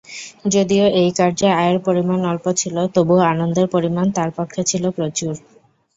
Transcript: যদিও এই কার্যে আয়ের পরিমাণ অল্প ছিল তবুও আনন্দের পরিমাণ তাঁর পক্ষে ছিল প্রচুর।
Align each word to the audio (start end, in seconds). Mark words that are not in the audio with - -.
যদিও 0.53 0.85
এই 1.01 1.09
কার্যে 1.17 1.47
আয়ের 1.59 1.77
পরিমাণ 1.87 2.19
অল্প 2.31 2.45
ছিল 2.59 2.75
তবুও 2.95 3.21
আনন্দের 3.31 3.67
পরিমাণ 3.73 4.05
তাঁর 4.15 4.29
পক্ষে 4.37 4.61
ছিল 4.71 4.83
প্রচুর। 4.97 5.33